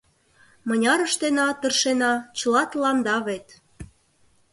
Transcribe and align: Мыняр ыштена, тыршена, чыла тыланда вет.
Мыняр 0.67 0.99
ыштена, 1.07 1.47
тыршена, 1.61 2.13
чыла 2.37 2.63
тыланда 2.71 3.15
вет. 3.27 3.47